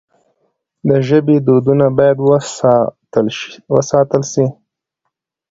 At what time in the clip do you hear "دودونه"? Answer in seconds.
1.47-1.85